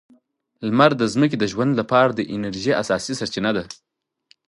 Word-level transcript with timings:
لمر 0.67 0.91
د 0.97 1.03
ځمکې 1.13 1.37
د 1.39 1.43
ژوند 1.51 1.71
لپاره 1.79 2.09
د 2.13 2.21
انرژۍ 2.35 2.71
اساسي 2.81 3.13
سرچینه 3.19 3.51
ده. 3.57 3.63